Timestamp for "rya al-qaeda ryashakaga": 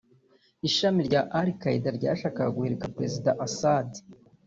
1.07-2.55